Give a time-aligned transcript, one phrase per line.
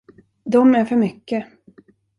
[0.43, 1.45] De är för mycket.